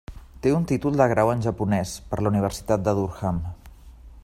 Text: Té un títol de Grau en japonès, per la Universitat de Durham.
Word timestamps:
Té 0.45 0.53
un 0.59 0.63
títol 0.71 0.97
de 1.01 1.05
Grau 1.11 1.29
en 1.33 1.43
japonès, 1.47 1.93
per 2.13 2.21
la 2.23 2.33
Universitat 2.33 2.87
de 2.89 2.95
Durham. 3.01 3.43